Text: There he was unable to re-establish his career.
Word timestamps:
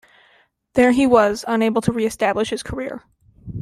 There 0.73 0.93
he 0.93 1.05
was 1.05 1.45
unable 1.47 1.79
to 1.83 1.91
re-establish 1.91 2.49
his 2.49 2.63
career. 2.63 3.03